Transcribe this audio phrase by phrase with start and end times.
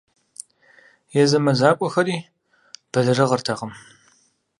[1.21, 2.17] Езы мэзакӏуэхэри
[2.91, 3.71] бэлэрыгъыртэкъым.